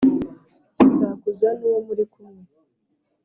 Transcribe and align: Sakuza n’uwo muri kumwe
Sakuza 0.95 1.49
n’uwo 1.57 1.79
muri 1.87 2.03
kumwe 2.11 2.41